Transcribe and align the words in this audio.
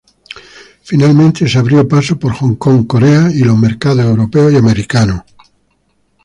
Finalmente, 0.81 1.47
se 1.47 1.59
abrió 1.59 1.87
paso 1.87 2.17
por 2.17 2.33
Hong 2.33 2.55
Kong, 2.55 2.87
Corea, 2.87 3.29
y 3.31 3.43
los 3.43 3.55
mercados 3.55 4.03
europeos 4.03 4.51
y 4.51 4.55
americanos. 4.55 5.21